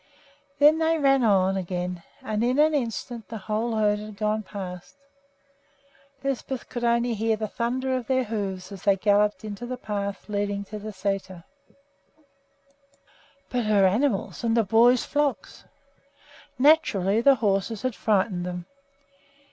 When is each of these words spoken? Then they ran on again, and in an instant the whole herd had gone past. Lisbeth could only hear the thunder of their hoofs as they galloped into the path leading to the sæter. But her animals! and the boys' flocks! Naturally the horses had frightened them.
Then 0.57 0.79
they 0.79 0.97
ran 0.97 1.23
on 1.23 1.55
again, 1.55 2.01
and 2.23 2.43
in 2.43 2.57
an 2.57 2.73
instant 2.73 3.27
the 3.27 3.37
whole 3.37 3.75
herd 3.75 3.99
had 3.99 4.17
gone 4.17 4.41
past. 4.41 4.95
Lisbeth 6.23 6.67
could 6.69 6.83
only 6.83 7.13
hear 7.13 7.35
the 7.35 7.47
thunder 7.47 7.95
of 7.95 8.07
their 8.07 8.23
hoofs 8.23 8.71
as 8.71 8.81
they 8.81 8.95
galloped 8.95 9.45
into 9.45 9.67
the 9.67 9.77
path 9.77 10.27
leading 10.27 10.63
to 10.63 10.79
the 10.79 10.89
sæter. 10.89 11.43
But 13.51 13.65
her 13.65 13.85
animals! 13.85 14.43
and 14.43 14.57
the 14.57 14.63
boys' 14.63 15.05
flocks! 15.05 15.65
Naturally 16.57 17.21
the 17.21 17.35
horses 17.35 17.83
had 17.83 17.93
frightened 17.93 18.43
them. 18.43 18.65